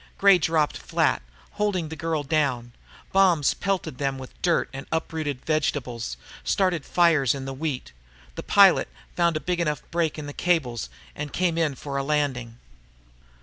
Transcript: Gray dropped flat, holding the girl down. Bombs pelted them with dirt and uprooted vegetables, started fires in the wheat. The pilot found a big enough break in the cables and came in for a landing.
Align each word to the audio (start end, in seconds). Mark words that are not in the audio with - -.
Gray 0.17 0.39
dropped 0.39 0.77
flat, 0.77 1.21
holding 1.51 1.89
the 1.89 1.95
girl 1.95 2.23
down. 2.23 2.71
Bombs 3.11 3.53
pelted 3.53 3.99
them 3.99 4.17
with 4.17 4.31
dirt 4.41 4.67
and 4.73 4.87
uprooted 4.91 5.45
vegetables, 5.45 6.17
started 6.43 6.85
fires 6.87 7.35
in 7.35 7.45
the 7.45 7.53
wheat. 7.53 7.91
The 8.33 8.41
pilot 8.41 8.87
found 9.15 9.37
a 9.37 9.39
big 9.39 9.59
enough 9.59 9.83
break 9.91 10.17
in 10.17 10.25
the 10.25 10.33
cables 10.33 10.89
and 11.15 11.31
came 11.31 11.55
in 11.55 11.75
for 11.75 11.97
a 11.97 12.03
landing. 12.03 12.57